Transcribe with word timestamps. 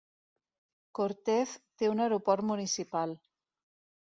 Cortez 0.99 1.53
té 1.81 1.91
un 1.91 2.01
aeroport 2.07 2.49
municipal. 2.53 3.15